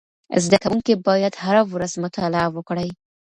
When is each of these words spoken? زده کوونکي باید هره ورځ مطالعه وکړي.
زده 0.43 0.57
کوونکي 0.63 0.93
باید 1.07 1.33
هره 1.43 1.61
ورځ 1.73 1.91
مطالعه 2.05 2.47
وکړي. 2.55 2.89